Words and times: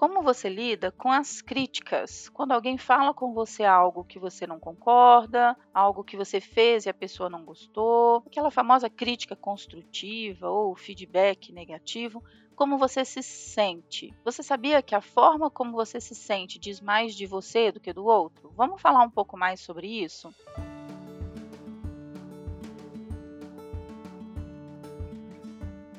Como 0.00 0.22
você 0.22 0.48
lida 0.48 0.90
com 0.90 1.12
as 1.12 1.42
críticas? 1.42 2.30
Quando 2.30 2.52
alguém 2.52 2.78
fala 2.78 3.12
com 3.12 3.34
você 3.34 3.64
algo 3.64 4.02
que 4.02 4.18
você 4.18 4.46
não 4.46 4.58
concorda, 4.58 5.54
algo 5.74 6.02
que 6.02 6.16
você 6.16 6.40
fez 6.40 6.86
e 6.86 6.88
a 6.88 6.94
pessoa 6.94 7.28
não 7.28 7.44
gostou, 7.44 8.24
aquela 8.26 8.50
famosa 8.50 8.88
crítica 8.88 9.36
construtiva 9.36 10.48
ou 10.48 10.74
feedback 10.74 11.52
negativo, 11.52 12.24
como 12.56 12.78
você 12.78 13.04
se 13.04 13.22
sente. 13.22 14.10
Você 14.24 14.42
sabia 14.42 14.80
que 14.80 14.94
a 14.94 15.02
forma 15.02 15.50
como 15.50 15.72
você 15.72 16.00
se 16.00 16.14
sente 16.14 16.58
diz 16.58 16.80
mais 16.80 17.14
de 17.14 17.26
você 17.26 17.70
do 17.70 17.78
que 17.78 17.92
do 17.92 18.06
outro? 18.06 18.50
Vamos 18.56 18.80
falar 18.80 19.02
um 19.02 19.10
pouco 19.10 19.36
mais 19.36 19.60
sobre 19.60 19.86
isso? 19.86 20.34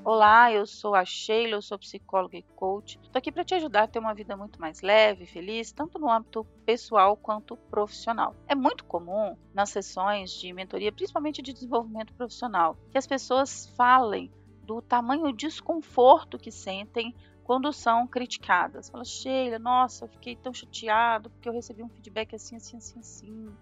Olá, 0.04 0.52
eu 0.52 0.66
sou 0.66 0.96
a 0.96 1.06
Sheila, 1.06 1.54
eu 1.54 1.62
sou 1.62 1.78
psicóloga 1.78 2.36
e 2.36 2.42
coach. 2.42 3.00
Estou 3.04 3.20
aqui 3.20 3.32
para 3.32 3.44
te 3.44 3.54
ajudar 3.54 3.84
a 3.84 3.88
ter 3.88 4.00
uma 4.00 4.16
vida 4.16 4.36
muito 4.36 4.60
mais 4.60 4.82
leve 4.82 5.26
e 5.26 5.28
feliz, 5.28 5.72
tanto 5.72 6.00
no 6.00 6.10
âmbito 6.10 6.44
pessoal 6.66 7.16
quanto 7.16 7.56
profissional. 7.56 8.36
É 8.48 8.56
muito 8.56 8.84
comum 8.86 9.38
nas 9.54 9.70
sessões 9.70 10.32
de 10.32 10.52
mentoria, 10.54 10.92
principalmente 10.92 11.44
de 11.44 11.54
desenvolvimento 11.54 12.16
profissional, 12.16 12.76
que 12.90 12.98
as 12.98 13.06
pessoas 13.06 13.68
falem 13.78 14.32
do 14.64 14.82
tamanho 14.82 15.32
desconforto 15.32 16.40
que 16.40 16.52
sentem 16.52 17.14
quando 17.44 17.72
são 17.72 18.08
criticadas. 18.08 18.90
Fala, 18.90 19.06
Sheila, 19.06 19.60
nossa, 19.60 20.06
eu 20.06 20.10
fiquei 20.10 20.36
tão 20.36 20.52
chateado 20.52 21.30
porque 21.30 21.48
eu 21.48 21.54
recebi 21.54 21.84
um 21.84 21.90
feedback 21.90 22.34
assim, 22.34 22.56
assim, 22.56 22.78
assim, 22.78 23.00
assim. 23.00 23.56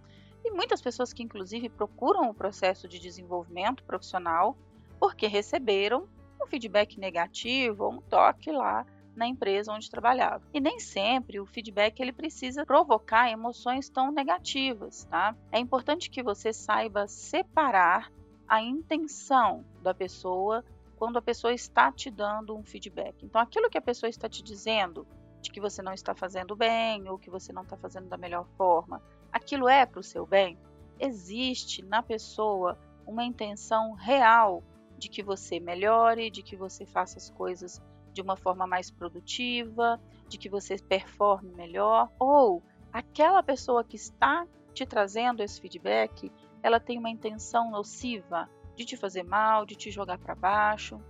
E 0.45 0.51
muitas 0.51 0.81
pessoas 0.81 1.11
que, 1.11 1.21
inclusive, 1.21 1.67
procuram 1.67 2.29
o 2.29 2.33
processo 2.33 2.87
de 2.87 2.97
desenvolvimento 2.97 3.83
profissional 3.83 4.55
porque 4.99 5.27
receberam 5.27 6.07
feedback 6.49 6.99
negativo 6.99 7.85
ou 7.85 7.93
um 7.93 8.01
toque 8.01 8.51
lá 8.51 8.85
na 9.15 9.27
empresa 9.27 9.73
onde 9.73 9.89
trabalhava. 9.89 10.43
E 10.53 10.59
nem 10.59 10.79
sempre 10.79 11.39
o 11.39 11.45
feedback 11.45 11.99
ele 11.99 12.13
precisa 12.13 12.65
provocar 12.65 13.29
emoções 13.29 13.89
tão 13.89 14.11
negativas, 14.11 15.05
tá? 15.05 15.35
É 15.51 15.59
importante 15.59 16.09
que 16.09 16.23
você 16.23 16.53
saiba 16.53 17.07
separar 17.07 18.11
a 18.47 18.61
intenção 18.61 19.65
da 19.81 19.93
pessoa 19.93 20.63
quando 20.97 21.17
a 21.17 21.21
pessoa 21.21 21.53
está 21.53 21.91
te 21.91 22.09
dando 22.09 22.55
um 22.55 22.63
feedback. 22.63 23.23
Então, 23.23 23.39
aquilo 23.39 23.69
que 23.69 23.77
a 23.77 23.81
pessoa 23.81 24.09
está 24.09 24.27
te 24.27 24.43
dizendo 24.43 25.07
de 25.41 25.51
que 25.51 25.61
você 25.61 25.81
não 25.81 25.93
está 25.93 26.13
fazendo 26.13 26.55
bem 26.55 27.07
ou 27.07 27.17
que 27.17 27.29
você 27.29 27.53
não 27.53 27.63
está 27.63 27.77
fazendo 27.77 28.07
da 28.09 28.17
melhor 28.17 28.45
forma, 28.57 29.01
aquilo 29.31 29.69
é 29.69 29.85
para 29.85 29.99
o 29.99 30.03
seu 30.03 30.25
bem? 30.25 30.57
Existe 30.99 31.83
na 31.83 32.03
pessoa 32.03 32.77
uma 33.05 33.23
intenção 33.23 33.93
real 33.93 34.63
de 34.99 35.09
que 35.09 35.23
você 35.23 35.59
melhore, 35.59 36.29
de 36.29 36.43
que 36.43 36.55
você 36.55 36.85
faça 36.85 37.17
as 37.17 37.29
coisas 37.31 37.81
de 38.13 38.21
uma 38.21 38.35
forma 38.35 38.67
mais 38.67 38.91
produtiva, 38.91 39.99
de 40.27 40.37
que 40.37 40.49
você 40.49 40.75
performe 40.77 41.51
melhor, 41.53 42.11
ou 42.19 42.61
aquela 42.91 43.41
pessoa 43.41 43.83
que 43.83 43.95
está 43.95 44.45
te 44.73 44.85
trazendo 44.85 45.41
esse 45.41 45.59
feedback, 45.59 46.31
ela 46.61 46.79
tem 46.79 46.97
uma 46.97 47.09
intenção 47.09 47.71
nociva 47.71 48.49
de 48.75 48.85
te 48.85 48.97
fazer 48.97 49.23
mal, 49.23 49.65
de 49.65 49.75
te 49.75 49.89
jogar 49.89 50.17
para 50.17 50.35
baixo. 50.35 51.01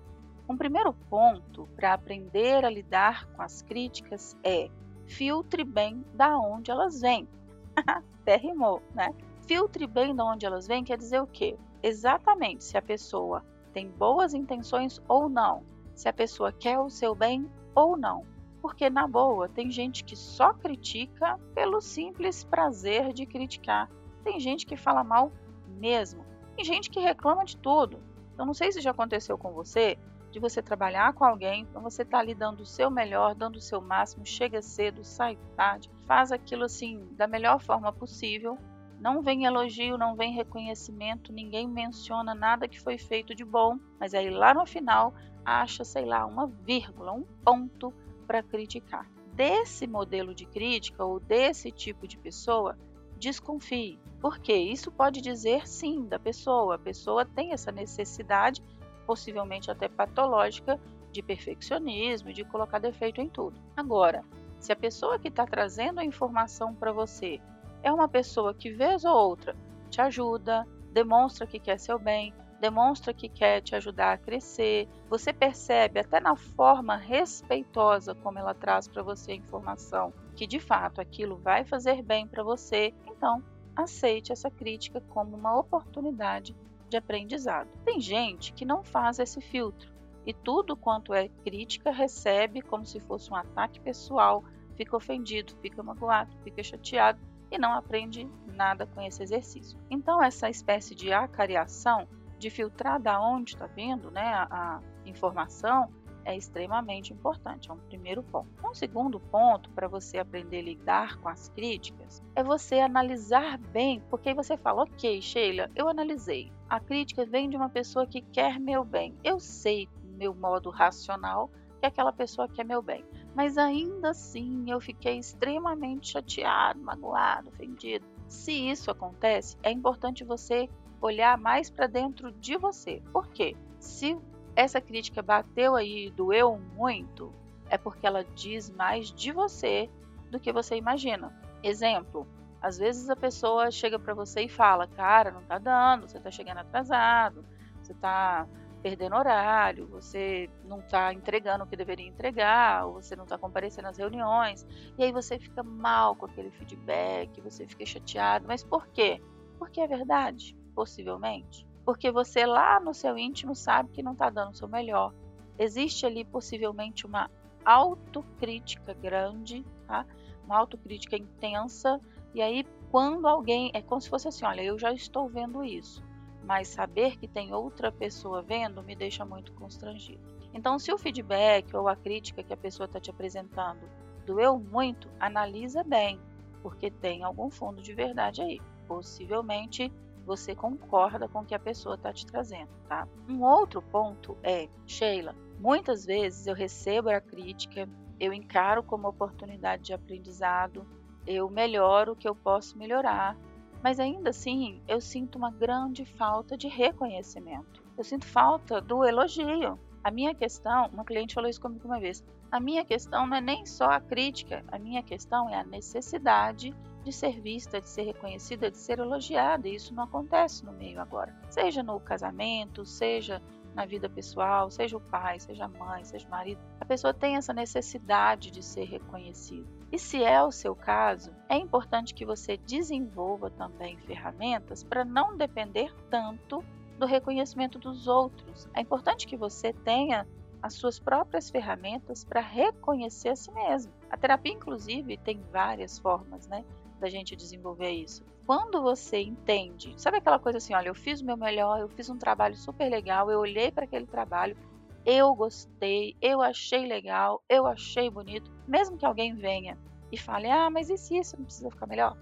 Um 0.48 0.58
primeiro 0.58 0.94
ponto 0.94 1.68
para 1.76 1.94
aprender 1.94 2.66
a 2.66 2.70
lidar 2.70 3.26
com 3.34 3.42
as 3.42 3.62
críticas 3.62 4.38
é 4.44 4.70
filtre 5.06 5.64
bem 5.64 6.04
da 6.14 6.38
onde 6.38 6.72
elas 6.72 7.02
vêm. 7.02 7.28
Até 8.22 8.36
rimou, 8.36 8.82
né? 8.94 9.14
Filtre 9.48 9.88
bem 9.88 10.16
da 10.16 10.26
onde 10.26 10.46
elas 10.46 10.68
vêm 10.68 10.84
quer 10.84 10.98
dizer 10.98 11.22
o 11.22 11.28
quê? 11.28 11.58
Exatamente 11.82 12.64
se 12.64 12.78
a 12.78 12.82
pessoa 12.82 13.44
tem 13.80 13.88
boas 13.88 14.34
intenções 14.34 15.02
ou 15.08 15.30
não, 15.30 15.64
se 15.96 16.10
a 16.10 16.14
pessoa 16.14 16.52
quer 16.52 16.78
o 16.78 16.90
seu 16.90 17.16
bem 17.16 17.50
ou 17.74 17.96
não. 17.96 18.26
Porque, 18.62 18.90
na 18.90 19.08
boa, 19.08 19.48
tem 19.48 19.72
gente 19.72 20.04
que 20.04 20.18
só 20.18 20.54
critica 20.54 21.40
pelo 21.56 21.80
simples 21.80 22.44
prazer 22.44 23.14
de 23.14 23.26
criticar. 23.26 23.90
Tem 24.22 24.38
gente 24.38 24.66
que 24.66 24.76
fala 24.76 25.02
mal 25.02 25.32
mesmo. 25.66 26.26
Tem 26.58 26.66
gente 26.66 26.90
que 26.90 27.00
reclama 27.00 27.46
de 27.46 27.56
tudo. 27.56 28.04
Eu 28.38 28.46
não 28.46 28.54
sei 28.54 28.70
se 28.70 28.82
já 28.82 28.92
aconteceu 28.92 29.38
com 29.38 29.54
você, 29.54 29.98
de 30.30 30.42
você 30.42 30.62
trabalhar 30.62 31.14
com 31.14 31.24
alguém, 31.24 31.62
então 31.62 31.82
você 31.82 32.02
está 32.02 32.20
ali 32.20 32.36
dando 32.36 32.60
o 32.60 32.66
seu 32.66 32.92
melhor, 32.92 33.34
dando 33.34 33.56
o 33.56 33.62
seu 33.62 33.80
máximo, 33.80 34.26
chega 34.26 34.62
cedo, 34.62 35.06
sai 35.06 35.38
tarde, 35.56 35.90
faz 36.06 36.34
aquilo 36.34 36.66
assim 36.66 37.08
da 37.14 37.28
melhor 37.28 37.62
forma 37.62 37.94
possível 37.94 38.58
não 39.00 39.22
vem 39.22 39.46
elogio, 39.46 39.98
não 39.98 40.16
vem 40.16 40.34
reconhecimento, 40.34 41.32
ninguém 41.32 41.68
menciona 41.68 42.36
nada 42.36 42.68
que 42.68 42.80
foi 42.80 42.98
feito 42.98 43.34
de 43.34 43.46
bom, 43.46 43.80
mas 44.00 44.14
aí 44.14 44.30
lá 44.30 44.54
no 44.54 44.66
final 44.66 45.14
acha, 45.46 45.84
sei 45.86 46.06
lá, 46.06 46.26
uma 46.26 46.48
vírgula, 46.48 47.14
um 47.14 47.24
ponto 47.44 47.94
para 48.28 48.44
criticar. 48.44 49.10
Desse 49.34 49.88
modelo 49.88 50.36
de 50.36 50.46
crítica 50.46 51.04
ou 51.04 51.20
desse 51.20 51.72
tipo 51.72 52.08
de 52.08 52.18
pessoa, 52.18 52.78
desconfie, 53.18 54.00
porque 54.20 54.54
isso 54.54 54.92
pode 54.92 55.22
dizer 55.22 55.68
sim 55.68 56.06
da 56.06 56.20
pessoa. 56.20 56.76
A 56.76 56.80
pessoa 56.80 57.26
tem 57.26 57.54
essa 57.54 57.72
necessidade, 57.72 58.62
possivelmente 59.06 59.72
até 59.72 59.88
patológica, 59.88 60.80
de 61.12 61.24
perfeccionismo, 61.24 62.34
de 62.34 62.44
colocar 62.44 62.80
defeito 62.80 63.20
em 63.20 63.30
tudo. 63.30 63.60
Agora, 63.76 64.24
se 64.60 64.72
a 64.72 64.76
pessoa 64.76 65.18
que 65.18 65.30
está 65.30 65.46
trazendo 65.46 66.00
a 66.00 66.06
informação 66.06 66.76
para 66.76 66.92
você 66.92 67.40
é 67.84 67.92
uma 67.92 68.08
pessoa 68.08 68.54
que, 68.54 68.72
vez 68.72 69.06
ou 69.06 69.16
outra, 69.16 69.56
te 69.90 70.02
ajuda, 70.02 70.68
demonstra 70.92 71.48
que 71.48 71.60
quer 71.60 71.80
seu 71.80 71.98
bem, 71.98 72.34
demonstra 72.60 73.14
que 73.14 73.30
quer 73.30 73.62
te 73.62 73.76
ajudar 73.76 74.14
a 74.14 74.18
crescer. 74.18 74.88
Você 75.10 75.32
percebe 75.32 76.00
até 76.00 76.20
na 76.20 76.36
forma 76.36 76.96
respeitosa 76.96 78.14
como 78.16 78.40
ela 78.40 78.54
traz 78.54 78.88
para 78.88 79.02
você 79.02 79.32
a 79.32 79.36
informação 79.36 80.14
que 80.40 80.48
de 80.48 80.58
fato 80.58 81.02
aquilo 81.02 81.36
vai 81.36 81.66
fazer 81.66 82.02
bem 82.02 82.26
para 82.26 82.42
você. 82.42 82.94
Então, 83.06 83.44
aceite 83.76 84.32
essa 84.32 84.50
crítica 84.50 85.02
como 85.10 85.36
uma 85.36 85.60
oportunidade 85.60 86.56
de 86.88 86.96
aprendizado. 86.96 87.68
Tem 87.84 88.00
gente 88.00 88.54
que 88.54 88.64
não 88.64 88.82
faz 88.82 89.20
esse 89.20 89.42
filtro 89.42 89.92
e 90.26 90.34
tudo 90.34 90.78
quanto 90.78 91.14
é 91.14 91.28
crítica 91.28 91.92
recebe 91.92 92.62
como 92.62 92.86
se 92.86 93.02
fosse 93.02 93.30
um 93.30 93.36
ataque 93.36 93.82
pessoal, 93.82 94.42
fica 94.78 94.96
ofendido, 94.96 95.54
fica 95.62 95.84
magoado, 95.84 96.34
fica 96.42 96.64
chateado 96.64 97.20
e 97.52 97.58
não 97.58 97.74
aprende 97.74 98.30
nada 98.56 98.86
com 98.86 99.02
esse 99.02 99.24
exercício. 99.24 99.80
Então, 99.90 100.22
essa 100.22 100.50
espécie 100.50 100.94
de 100.94 101.12
acariação, 101.14 102.08
de 102.38 102.50
filtrar 102.50 103.02
da 103.02 103.22
onde 103.22 103.54
está 103.54 103.68
vindo 103.68 104.12
né, 104.12 104.34
a, 104.34 104.48
a 104.52 104.82
informação, 105.06 105.90
é 106.26 106.36
extremamente 106.36 107.14
importante, 107.14 107.72
é 107.72 107.74
um 107.74 107.78
primeiro 107.78 108.22
ponto. 108.22 108.50
Um 108.64 108.74
segundo 108.74 109.20
ponto 109.20 109.70
para 109.72 109.88
você 109.88 110.18
aprender 110.20 110.60
a 110.60 110.64
lidar 110.64 111.18
com 111.18 111.30
as 111.30 111.50
críticas 111.50 112.22
é 112.36 112.44
você 112.44 112.80
analisar 112.80 113.58
bem, 113.58 114.02
porque 114.10 114.30
aí 114.30 114.36
você 114.36 114.56
fala, 114.56 114.84
ok, 114.84 115.22
Sheila, 115.22 115.70
eu 115.76 115.88
analisei. 115.88 116.52
A 116.70 116.80
crítica 116.80 117.26
vem 117.26 117.50
de 117.50 117.58
uma 117.58 117.70
pessoa 117.70 118.06
que 118.06 118.22
quer 118.22 118.60
meu 118.60 118.84
bem. 118.84 119.16
Eu 119.24 119.40
sei, 119.40 119.90
meu 120.04 120.36
modo 120.36 120.70
racional, 120.70 121.50
que 121.80 121.86
aquela 121.86 122.14
pessoa 122.14 122.48
quer 122.48 122.66
meu 122.66 122.82
bem. 122.82 123.04
Mas 123.40 123.58
ainda 123.58 124.10
assim 124.10 124.70
eu 124.70 124.82
fiquei 124.82 125.18
extremamente 125.18 126.10
chateado, 126.10 126.78
magoado, 126.82 127.48
ofendido. 127.48 128.06
Se 128.28 128.52
isso 128.52 128.92
acontece, 128.92 129.56
é 129.64 129.72
importante 129.72 130.26
você 130.26 130.68
olhar 131.00 131.38
mais 131.38 131.70
para 131.70 131.88
dentro 131.88 132.34
de 132.34 132.58
você. 132.58 133.02
Por 133.14 133.30
quê? 133.30 133.56
Se 133.80 134.20
essa 134.58 134.82
crítica 134.82 135.22
bateu 135.22 135.78
aí 135.78 136.08
e 136.08 136.12
doeu 136.12 136.60
muito, 136.76 137.34
é 137.70 137.78
porque 137.78 138.06
ela 138.06 138.26
diz 138.26 138.70
mais 138.70 139.10
de 139.10 139.32
você 139.32 139.90
do 140.30 140.38
que 140.38 140.52
você 140.52 140.76
imagina. 140.76 141.34
Exemplo, 141.64 142.28
às 142.62 142.78
vezes 142.78 143.10
a 143.10 143.16
pessoa 143.16 143.72
chega 143.72 143.98
para 143.98 144.14
você 144.14 144.42
e 144.42 144.50
fala: 144.50 144.86
"Cara, 144.86 145.32
não 145.32 145.44
tá 145.44 145.58
dando, 145.58 146.10
você 146.10 146.20
tá 146.20 146.30
chegando 146.30 146.58
atrasado, 146.58 147.46
você 147.82 147.94
tá 147.94 148.46
perdendo 148.82 149.16
horário, 149.16 149.88
você 149.88 150.50
não 150.64 150.80
está 150.80 151.14
entregando 151.14 151.64
o 151.64 151.68
que 151.68 151.76
deveria 151.76 152.08
entregar, 152.08 152.86
ou 152.86 153.02
você 153.02 153.16
não 153.16 153.24
está 153.24 153.38
comparecendo 153.38 153.88
às 153.88 153.98
reuniões, 153.98 154.66
e 154.98 155.04
aí 155.04 155.12
você 155.12 155.38
fica 155.38 155.62
mal 155.64 156.16
com 156.16 156.26
aquele 156.26 156.52
feedback, 156.52 157.42
você 157.42 157.68
fica 157.68 157.86
chateado. 157.86 158.46
Mas 158.48 158.64
por 158.64 158.88
quê? 158.88 159.22
Porque 159.58 159.82
é 159.82 159.88
verdade, 159.88 160.56
possivelmente. 160.74 161.68
Porque 161.86 162.12
você 162.12 162.46
lá 162.46 162.80
no 162.80 162.94
seu 162.94 163.18
íntimo 163.18 163.56
sabe 163.56 163.92
que 163.92 164.04
não 164.04 164.14
está 164.14 164.30
dando 164.30 164.52
o 164.52 164.56
seu 164.56 164.68
melhor. 164.68 165.14
Existe 165.58 166.06
ali 166.06 166.24
possivelmente 166.24 167.06
uma 167.06 167.30
autocrítica 167.66 168.94
grande, 168.94 169.66
tá? 169.88 170.06
uma 170.46 170.58
autocrítica 170.58 171.18
intensa, 171.18 172.00
e 172.34 172.42
aí 172.42 172.66
quando 172.92 173.28
alguém. 173.28 173.72
É 173.74 173.82
como 173.82 174.00
se 174.00 174.10
fosse 174.10 174.28
assim: 174.28 174.46
olha, 174.46 174.62
eu 174.62 174.80
já 174.80 174.92
estou 174.94 175.28
vendo 175.28 175.64
isso 175.64 176.04
mas 176.44 176.68
saber 176.68 177.18
que 177.18 177.28
tem 177.28 177.54
outra 177.54 177.92
pessoa 177.92 178.42
vendo 178.42 178.84
me 178.84 178.96
deixa 178.96 179.26
muito 179.26 179.54
constrangido. 179.54 180.22
Então, 180.54 180.80
se 180.80 180.92
o 180.92 180.98
feedback 180.98 181.76
ou 181.76 181.88
a 181.88 181.96
crítica 181.96 182.44
que 182.44 182.54
a 182.54 182.58
pessoa 182.58 182.86
está 182.86 183.00
te 183.00 183.10
apresentando 183.10 183.90
doeu 184.26 184.60
muito, 184.60 185.10
analisa 185.20 185.84
bem, 185.84 186.20
porque 186.62 186.90
tem 186.90 187.24
algum 187.24 187.50
fundo 187.50 187.82
de 187.82 187.94
verdade 187.94 188.42
aí. 188.42 188.62
Possivelmente 188.88 189.92
você 190.26 190.56
concorda 190.56 191.28
com 191.28 191.40
o 191.40 191.46
que 191.46 191.56
a 191.56 191.60
pessoa 191.60 191.96
está 191.96 192.14
te 192.14 192.26
trazendo, 192.26 192.70
tá? 192.88 193.08
Um 193.28 193.44
outro 193.44 193.82
ponto 193.82 194.38
é, 194.44 194.68
Sheila, 194.86 195.36
Muitas 195.60 196.06
vezes 196.06 196.48
eu 196.48 196.56
recebo 196.56 197.10
a 197.10 197.20
crítica, 197.20 197.88
eu 198.18 198.32
encaro 198.32 198.82
como 198.82 199.10
oportunidade 199.10 199.84
de 199.84 199.94
aprendizado, 199.94 200.88
eu 201.28 201.50
melhoro 201.50 202.14
o 202.14 202.16
que 202.16 202.30
eu 202.30 202.34
posso 202.34 202.78
melhorar, 202.78 203.36
mas 203.84 204.00
ainda 204.00 204.30
assim 204.30 204.82
eu 204.88 205.00
sinto 205.00 205.38
uma 205.38 205.52
grande 205.52 206.06
falta 206.06 206.58
de 206.58 206.68
reconhecimento. 206.68 207.84
Eu 207.98 208.04
sinto 208.04 208.26
falta 208.26 208.80
do 208.80 209.04
elogio. 209.04 209.80
A 210.04 210.12
minha 210.12 210.34
questão, 210.34 210.88
uma 210.94 211.04
cliente 211.04 211.34
falou 211.34 211.50
isso 211.50 211.60
comigo 211.60 211.86
uma 211.86 212.00
vez, 212.00 212.24
a 212.52 212.60
minha 212.60 212.84
questão 212.84 213.28
não 213.28 213.38
é 213.38 213.42
nem 213.42 213.66
só 213.66 213.86
a 213.86 214.00
crítica, 214.00 214.64
a 214.70 214.80
minha 214.80 215.04
questão 215.04 215.50
é 215.50 215.56
a 215.56 215.64
necessidade 215.64 216.74
de 217.04 217.12
ser 217.12 217.40
vista, 217.40 217.80
de 217.80 217.90
ser 217.90 218.04
reconhecida, 218.04 218.72
de 218.72 218.78
ser 218.78 219.00
elogiada. 219.00 219.68
E 219.68 219.76
isso 219.76 219.94
não 219.94 220.04
acontece 220.04 220.66
no 220.66 220.72
meio 220.72 221.00
agora. 221.00 221.36
Seja 221.50 221.84
no 221.84 222.00
casamento, 222.00 222.86
seja 222.86 223.42
na 223.74 223.86
vida 223.86 224.10
pessoal, 224.10 224.70
seja 224.70 224.98
o 224.98 225.02
pai, 225.02 225.40
seja 225.40 225.66
a 225.66 225.68
mãe, 225.68 226.04
seja 226.04 226.28
o 226.28 226.32
marido, 226.32 226.62
a 226.80 226.86
pessoa 226.86 227.14
tem 227.14 227.36
essa 227.36 227.54
necessidade 227.54 228.52
de 228.52 228.64
ser 228.64 228.86
reconhecida. 228.86 229.68
E 229.92 229.98
se 229.98 230.24
é 230.24 230.44
o 230.44 230.52
seu 230.52 230.76
caso, 230.76 231.32
é 231.48 231.58
importante 231.58 232.14
que 232.14 232.26
você 232.26 232.58
desenvolva 232.58 233.50
também 233.50 233.98
ferramentas 234.00 234.84
para 234.84 235.04
não 235.04 235.38
depender 235.38 235.94
tanto 236.10 236.64
do 236.98 237.06
reconhecimento 237.06 237.80
dos 237.80 238.08
outros. 238.08 238.68
É 238.74 238.82
importante 238.82 239.26
que 239.26 239.38
você 239.38 239.74
tenha 239.74 240.28
as 240.62 240.74
suas 240.74 241.00
próprias 241.00 241.50
ferramentas 241.50 242.24
para 242.24 242.42
reconhecer 242.42 243.30
a 243.30 243.36
si 243.36 243.52
mesmo. 243.52 243.92
A 244.10 244.18
terapia, 244.18 244.54
inclusive, 244.54 245.18
tem 245.18 245.42
várias 245.52 245.98
formas, 245.98 246.48
né? 246.48 246.66
Da 247.00 247.10
gente 247.10 247.36
desenvolver 247.36 247.92
isso. 247.92 248.24
Quando 248.46 248.82
você 248.82 249.20
entende, 249.22 249.94
sabe 249.98 250.18
aquela 250.18 250.40
coisa 250.40 250.58
assim, 250.58 250.74
olha, 250.74 250.90
eu 250.90 250.96
fiz 250.96 251.22
o 251.22 251.26
meu 251.26 251.38
melhor, 251.38 251.80
eu 251.80 251.88
fiz 251.88 252.10
um 252.10 252.18
trabalho 252.18 252.56
super 252.56 252.90
legal, 252.90 253.30
eu 253.30 253.40
olhei 253.40 253.72
para 253.72 253.86
aquele 253.86 254.06
trabalho, 254.06 254.58
eu 255.06 255.34
gostei, 255.34 256.16
eu 256.22 256.42
achei 256.42 256.86
legal, 256.86 257.44
eu 257.48 257.66
achei 257.66 258.10
bonito, 258.10 258.52
mesmo 258.68 258.98
que 258.98 259.06
alguém 259.06 259.36
venha 259.36 259.78
e 260.12 260.18
fale, 260.18 260.50
ah, 260.50 260.70
mas 260.70 260.90
e 260.90 260.98
se 260.98 261.18
isso 261.18 261.38
não 261.38 261.46
precisa 261.46 261.70
ficar 261.70 261.88
melhor? 261.88 262.18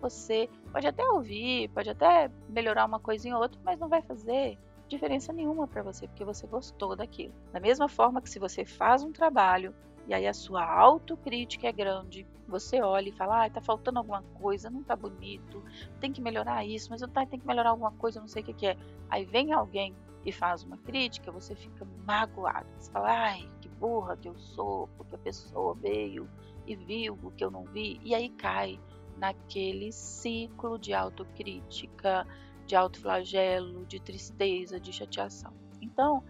Você 0.00 0.48
pode 0.72 0.86
até 0.86 1.04
ouvir, 1.10 1.68
pode 1.68 1.90
até 1.90 2.30
melhorar 2.48 2.86
uma 2.86 2.98
coisinha 2.98 3.36
ou 3.36 3.42
outra, 3.42 3.60
mas 3.64 3.78
não 3.78 3.88
vai 3.88 4.02
fazer 4.02 4.58
diferença 4.88 5.32
nenhuma 5.32 5.66
para 5.66 5.82
você, 5.82 6.06
porque 6.06 6.24
você 6.24 6.46
gostou 6.46 6.94
daquilo. 6.94 7.34
Da 7.52 7.60
mesma 7.60 7.88
forma 7.88 8.20
que 8.20 8.30
se 8.30 8.38
você 8.38 8.64
faz 8.64 9.02
um 9.02 9.12
trabalho 9.12 9.74
e 10.06 10.14
aí 10.14 10.26
a 10.26 10.34
sua 10.34 10.64
autocrítica 10.64 11.68
é 11.68 11.72
grande, 11.72 12.26
você 12.46 12.80
olha 12.80 13.08
e 13.08 13.12
fala, 13.12 13.44
ah, 13.44 13.50
tá 13.50 13.60
faltando 13.60 13.98
alguma 13.98 14.22
coisa, 14.34 14.68
não 14.68 14.82
tá 14.82 14.96
bonito, 14.96 15.62
tem 16.00 16.12
que 16.12 16.20
melhorar 16.20 16.64
isso, 16.64 16.90
mas 16.90 17.00
eu 17.00 17.08
tem 17.08 17.26
que 17.26 17.46
melhorar 17.46 17.70
alguma 17.70 17.92
coisa, 17.92 18.20
não 18.20 18.28
sei 18.28 18.42
o 18.42 18.46
que, 18.46 18.52
que 18.52 18.66
é. 18.66 18.76
Aí 19.08 19.24
vem 19.24 19.52
alguém 19.52 19.94
e 20.24 20.32
faz 20.32 20.62
uma 20.62 20.76
crítica, 20.76 21.32
você 21.32 21.54
fica 21.54 21.86
magoado. 22.06 22.66
Você 22.78 22.90
fala, 22.90 23.10
ai, 23.10 23.48
que 23.60 23.68
burra 23.68 24.16
que 24.16 24.28
eu 24.28 24.38
sou, 24.38 24.88
porque 24.96 25.14
a 25.14 25.18
pessoa 25.18 25.74
veio 25.74 26.28
e 26.66 26.76
viu 26.76 27.18
o 27.22 27.30
que 27.30 27.44
eu 27.44 27.50
não 27.50 27.64
vi, 27.64 28.00
e 28.04 28.14
aí 28.14 28.28
cai 28.28 28.78
naquele 29.16 29.92
ciclo 29.92 30.78
de 30.78 30.92
autocrítica, 30.92 32.26
de 32.66 32.76
autoflagelo, 32.76 33.84
de 33.86 34.00
tristeza, 34.00 34.80
de 34.80 34.92
chateação. 34.92 35.52
Então, 35.80 36.22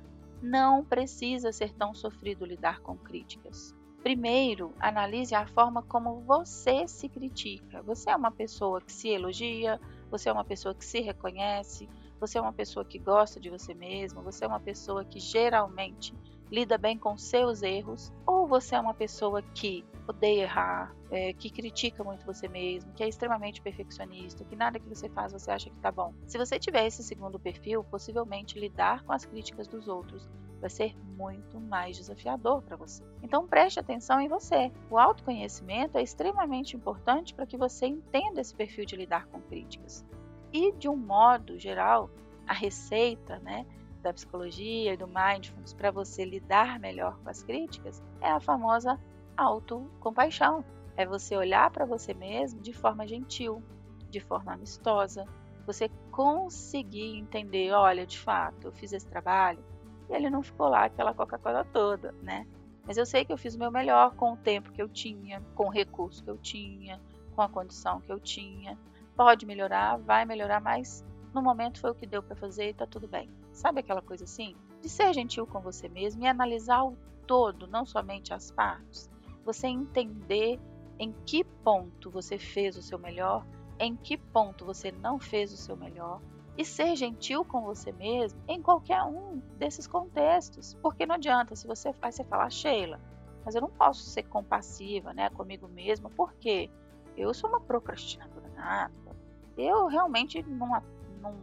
não 0.42 0.84
precisa 0.84 1.52
ser 1.52 1.72
tão 1.74 1.94
sofrido 1.94 2.44
lidar 2.44 2.80
com 2.80 2.96
críticas. 2.96 3.74
Primeiro, 4.02 4.74
analise 4.80 5.32
a 5.32 5.46
forma 5.46 5.80
como 5.82 6.22
você 6.22 6.88
se 6.88 7.08
critica. 7.08 7.80
Você 7.82 8.10
é 8.10 8.16
uma 8.16 8.32
pessoa 8.32 8.80
que 8.80 8.92
se 8.92 9.08
elogia, 9.08 9.80
você 10.10 10.28
é 10.28 10.32
uma 10.32 10.44
pessoa 10.44 10.74
que 10.74 10.84
se 10.84 11.00
reconhece, 11.00 11.88
você 12.18 12.36
é 12.36 12.40
uma 12.40 12.52
pessoa 12.52 12.84
que 12.84 12.98
gosta 12.98 13.38
de 13.38 13.48
você 13.48 13.72
mesmo, 13.74 14.20
você 14.20 14.44
é 14.44 14.48
uma 14.48 14.58
pessoa 14.58 15.04
que 15.04 15.20
geralmente 15.20 16.12
lida 16.50 16.76
bem 16.76 16.98
com 16.98 17.16
seus 17.16 17.62
erros, 17.62 18.12
você 18.52 18.74
é 18.74 18.80
uma 18.80 18.92
pessoa 18.92 19.40
que 19.40 19.82
odeia 20.06 20.42
errar, 20.42 20.94
é, 21.10 21.32
que 21.32 21.48
critica 21.48 22.04
muito 22.04 22.26
você 22.26 22.46
mesmo, 22.46 22.92
que 22.92 23.02
é 23.02 23.08
extremamente 23.08 23.62
perfeccionista, 23.62 24.44
que 24.44 24.54
nada 24.54 24.78
que 24.78 24.86
você 24.86 25.08
faz 25.08 25.32
você 25.32 25.50
acha 25.50 25.70
que 25.70 25.76
tá 25.78 25.90
bom. 25.90 26.12
Se 26.26 26.36
você 26.36 26.58
tiver 26.58 26.86
esse 26.86 27.02
segundo 27.02 27.40
perfil, 27.40 27.82
possivelmente 27.82 28.60
lidar 28.60 29.04
com 29.04 29.12
as 29.14 29.24
críticas 29.24 29.66
dos 29.66 29.88
outros 29.88 30.28
vai 30.60 30.68
ser 30.68 30.94
muito 31.16 31.58
mais 31.58 31.96
desafiador 31.96 32.60
para 32.60 32.76
você. 32.76 33.02
Então 33.22 33.48
preste 33.48 33.80
atenção 33.80 34.20
em 34.20 34.28
você. 34.28 34.70
O 34.90 34.98
autoconhecimento 34.98 35.96
é 35.96 36.02
extremamente 36.02 36.76
importante 36.76 37.32
para 37.32 37.46
que 37.46 37.56
você 37.56 37.86
entenda 37.86 38.42
esse 38.42 38.54
perfil 38.54 38.84
de 38.84 38.96
lidar 38.96 39.26
com 39.28 39.40
críticas. 39.40 40.04
E 40.52 40.72
de 40.72 40.90
um 40.90 40.96
modo 40.96 41.58
geral, 41.58 42.10
a 42.46 42.52
receita, 42.52 43.38
né, 43.38 43.64
da 44.02 44.12
psicologia 44.12 44.92
e 44.92 44.96
do 44.96 45.08
mindfulness 45.08 45.72
para 45.72 45.90
você 45.90 46.22
lidar 46.22 46.78
melhor 46.78 47.18
com 47.22 47.30
as 47.30 47.42
críticas 47.42 48.02
é 48.22 48.30
a 48.30 48.40
famosa 48.40 48.98
autocompaixão. 49.36 50.64
É 50.96 51.06
você 51.06 51.36
olhar 51.36 51.70
para 51.70 51.84
você 51.84 52.14
mesmo 52.14 52.60
de 52.60 52.72
forma 52.72 53.06
gentil, 53.06 53.62
de 54.10 54.20
forma 54.20 54.52
amistosa, 54.52 55.26
você 55.66 55.88
conseguir 56.10 57.18
entender, 57.18 57.72
olha, 57.72 58.06
de 58.06 58.18
fato, 58.18 58.68
eu 58.68 58.72
fiz 58.72 58.92
esse 58.92 59.06
trabalho 59.06 59.64
e 60.08 60.14
ele 60.14 60.28
não 60.28 60.42
ficou 60.42 60.68
lá 60.68 60.84
aquela 60.84 61.14
Coca-Cola 61.14 61.64
toda, 61.64 62.12
né? 62.22 62.46
Mas 62.84 62.96
eu 62.96 63.06
sei 63.06 63.24
que 63.24 63.32
eu 63.32 63.38
fiz 63.38 63.54
o 63.54 63.58
meu 63.58 63.70
melhor 63.70 64.14
com 64.16 64.32
o 64.32 64.36
tempo 64.36 64.72
que 64.72 64.82
eu 64.82 64.88
tinha, 64.88 65.40
com 65.54 65.66
o 65.66 65.70
recurso 65.70 66.22
que 66.22 66.30
eu 66.30 66.36
tinha, 66.36 67.00
com 67.34 67.42
a 67.42 67.48
condição 67.48 68.00
que 68.00 68.12
eu 68.12 68.18
tinha. 68.18 68.78
Pode 69.16 69.46
melhorar, 69.46 69.98
vai 69.98 70.24
melhorar, 70.24 70.60
mas 70.60 71.04
no 71.32 71.40
momento 71.40 71.80
foi 71.80 71.90
o 71.90 71.94
que 71.94 72.06
deu 72.06 72.22
para 72.22 72.36
fazer 72.36 72.70
e 72.70 72.74
tá 72.74 72.86
tudo 72.86 73.06
bem. 73.06 73.30
Sabe 73.52 73.80
aquela 73.80 74.02
coisa 74.02 74.24
assim? 74.24 74.56
De 74.82 74.88
ser 74.88 75.14
gentil 75.14 75.46
com 75.46 75.60
você 75.60 75.88
mesmo 75.88 76.24
e 76.24 76.26
analisar 76.26 76.82
o 76.82 76.96
todo, 77.24 77.68
não 77.68 77.86
somente 77.86 78.34
as 78.34 78.50
partes. 78.50 79.08
Você 79.44 79.68
entender 79.68 80.58
em 80.98 81.12
que 81.24 81.44
ponto 81.44 82.10
você 82.10 82.36
fez 82.36 82.76
o 82.76 82.82
seu 82.82 82.98
melhor, 82.98 83.46
em 83.78 83.94
que 83.94 84.16
ponto 84.16 84.64
você 84.64 84.90
não 84.90 85.20
fez 85.20 85.52
o 85.52 85.56
seu 85.56 85.76
melhor 85.76 86.20
e 86.58 86.64
ser 86.64 86.96
gentil 86.96 87.44
com 87.44 87.62
você 87.62 87.92
mesmo 87.92 88.40
em 88.48 88.60
qualquer 88.60 89.04
um 89.04 89.40
desses 89.56 89.86
contextos. 89.86 90.74
Porque 90.82 91.06
não 91.06 91.14
adianta 91.14 91.54
se 91.54 91.64
você 91.66 91.92
faz 91.92 92.16
você 92.16 92.24
falar, 92.24 92.50
Sheila, 92.50 93.00
mas 93.44 93.54
eu 93.54 93.60
não 93.60 93.70
posso 93.70 94.02
ser 94.02 94.24
compassiva, 94.24 95.14
né, 95.14 95.30
comigo 95.30 95.68
mesma, 95.68 96.10
porque 96.10 96.68
eu 97.16 97.32
sou 97.32 97.48
uma 97.48 97.60
procrastinadora 97.60 98.48
nata. 98.56 99.16
Eu 99.56 99.86
realmente 99.86 100.42
não 100.42 100.82
não 101.20 101.36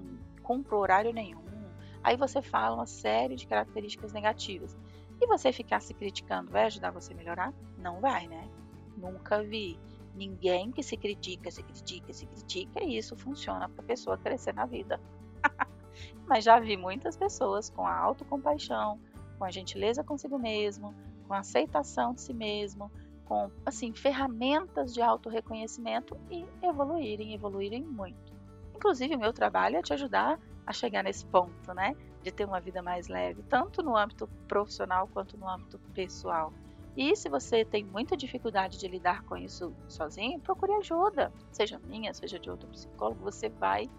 cumpre 0.44 0.76
horário 0.76 1.14
nenhum. 1.14 1.49
Aí 2.04 2.16
você 2.16 2.42
fala 2.42 2.76
uma 2.76 2.86
série 2.86 3.36
de 3.36 3.46
características 3.46 4.14
negativas. 4.14 4.78
E 5.22 5.28
você 5.28 5.52
ficar 5.52 5.82
se 5.82 5.94
criticando 5.94 6.52
vai 6.52 6.66
ajudar 6.66 6.92
você 6.92 7.14
a 7.14 7.16
melhorar? 7.16 7.54
Não 7.78 8.00
vai, 8.00 8.28
né? 8.28 8.48
Nunca 8.96 9.44
vi 9.44 9.78
ninguém 10.16 10.72
que 10.72 10.82
se 10.82 10.98
critica, 10.98 11.52
se 11.52 11.64
critica, 11.64 12.14
se 12.14 12.26
critica 12.26 12.84
e 12.84 12.98
isso 12.98 13.16
funciona 13.16 13.68
para 13.70 13.84
a 13.84 13.88
pessoa 13.88 14.18
crescer 14.18 14.54
na 14.54 14.66
vida. 14.66 15.00
Mas 16.28 16.44
já 16.44 16.60
vi 16.60 16.78
muitas 16.78 17.18
pessoas 17.18 17.70
com 17.70 17.86
a 17.86 17.98
autocompaixão, 17.98 19.00
com 19.38 19.46
a 19.46 19.52
gentileza 19.52 20.04
consigo 20.04 20.38
mesmo, 20.38 20.94
com 21.28 21.34
a 21.34 21.40
aceitação 21.40 22.14
de 22.14 22.22
si 22.22 22.34
mesmo, 22.34 22.92
com 23.26 23.52
assim 23.66 23.94
ferramentas 23.94 24.94
de 24.94 25.02
autorreconhecimento 25.02 26.18
e 26.32 26.46
evoluírem, 26.64 27.34
evoluírem 27.34 27.84
muito. 27.84 28.34
Inclusive, 28.76 29.16
o 29.16 29.20
meu 29.20 29.34
trabalho 29.34 29.78
é 29.78 29.82
te 29.82 29.94
ajudar 29.94 30.40
a 30.70 30.74
chegar 30.74 31.04
nesse 31.04 31.26
ponto, 31.26 31.74
né? 31.74 31.96
De 32.22 32.32
ter 32.32 32.46
uma 32.46 32.62
vida 32.62 32.80
mais 32.84 33.08
leve, 33.08 33.42
tanto 33.50 33.82
no 33.82 33.98
âmbito 33.98 34.28
profissional 34.48 35.08
quanto 35.08 35.36
no 35.36 35.50
âmbito 35.50 35.80
pessoal. 35.96 36.54
E 36.96 37.16
se 37.16 37.28
você 37.28 37.66
tem 37.66 37.84
muita 37.84 38.16
dificuldade 38.16 38.78
de 38.78 38.88
lidar 38.88 39.24
com 39.24 39.36
isso 39.36 39.74
sozinho, 39.88 40.40
procure 40.40 40.72
ajuda, 40.74 41.34
seja 41.52 41.80
minha, 41.88 42.14
seja 42.14 42.38
de 42.38 42.52
outro 42.52 42.70
psicólogo, 42.70 43.24
você 43.24 43.50
vai 43.50 43.90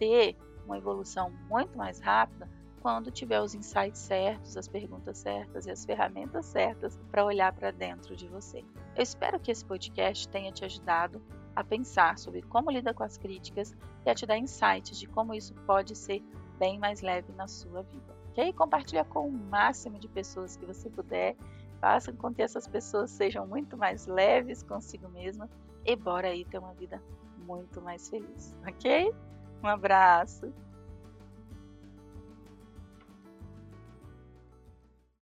ter 0.00 0.36
uma 0.64 0.76
evolução 0.76 1.30
muito 1.48 1.78
mais 1.78 2.00
rápida 2.00 2.50
quando 2.80 3.08
tiver 3.12 3.40
os 3.40 3.54
insights 3.54 4.00
certos, 4.00 4.56
as 4.56 4.66
perguntas 4.66 5.18
certas 5.18 5.66
e 5.66 5.70
as 5.70 5.84
ferramentas 5.84 6.46
certas 6.46 6.98
para 7.08 7.24
olhar 7.24 7.52
para 7.52 7.70
dentro 7.70 8.16
de 8.16 8.26
você. 8.26 8.64
Eu 8.96 9.02
espero 9.02 9.38
que 9.38 9.52
esse 9.52 9.64
podcast 9.64 10.28
tenha 10.28 10.50
te 10.50 10.64
ajudado 10.64 11.22
a 11.56 11.64
pensar 11.64 12.18
sobre 12.18 12.42
como 12.42 12.70
lida 12.70 12.92
com 12.92 13.02
as 13.02 13.16
críticas 13.16 13.74
e 14.04 14.10
a 14.10 14.14
te 14.14 14.26
dar 14.26 14.36
insights 14.36 14.98
de 14.98 15.06
como 15.06 15.34
isso 15.34 15.54
pode 15.66 15.96
ser 15.96 16.22
bem 16.58 16.78
mais 16.78 17.00
leve 17.00 17.32
na 17.32 17.48
sua 17.48 17.82
vida. 17.82 18.14
Ok? 18.30 18.52
Compartilha 18.52 19.04
com 19.04 19.26
o 19.26 19.32
máximo 19.32 19.98
de 19.98 20.06
pessoas 20.06 20.56
que 20.56 20.66
você 20.66 20.90
puder. 20.90 21.34
Faça 21.80 22.12
com 22.12 22.32
que 22.32 22.42
essas 22.42 22.68
pessoas 22.68 23.10
sejam 23.10 23.46
muito 23.46 23.76
mais 23.76 24.06
leves 24.06 24.62
consigo 24.62 25.08
mesma 25.08 25.48
e 25.84 25.96
bora 25.96 26.28
aí 26.28 26.44
ter 26.44 26.58
uma 26.58 26.74
vida 26.74 27.02
muito 27.38 27.80
mais 27.80 28.08
feliz, 28.08 28.58
ok? 28.66 29.14
Um 29.62 29.68
abraço! 29.68 30.52